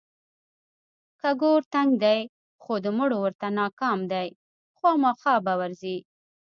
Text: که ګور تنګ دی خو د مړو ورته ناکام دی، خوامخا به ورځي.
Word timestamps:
که 1.19 1.29
ګور 1.41 1.61
تنګ 1.73 1.91
دی 2.03 2.19
خو 2.63 2.73
د 2.83 2.85
مړو 2.97 3.17
ورته 3.21 3.47
ناکام 3.59 3.99
دی، 4.11 4.27
خوامخا 4.77 5.35
به 5.45 5.53
ورځي. 5.61 5.97